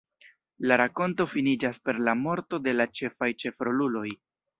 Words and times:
La 0.69 0.77
rakonto 0.81 1.27
finiĝas 1.33 1.77
per 1.89 1.99
la 2.07 2.15
morto 2.21 2.59
de 2.69 2.73
la 2.79 2.87
ĉefaj 3.01 3.29
ĉefroluloj. 3.45 4.05